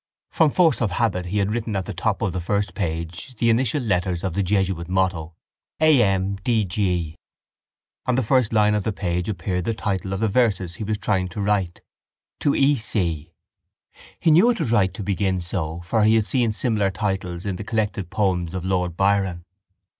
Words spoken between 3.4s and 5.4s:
initial letters of the jesuit motto: